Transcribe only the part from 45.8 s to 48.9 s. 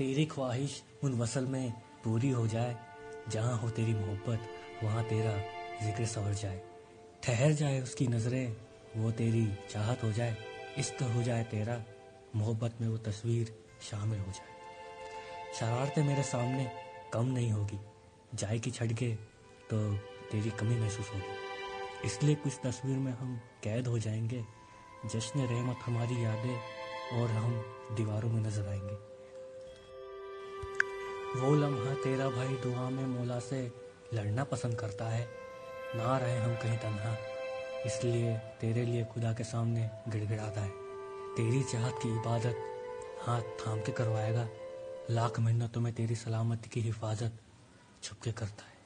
में तेरी सलामती की हिफाजत छुप के करता है।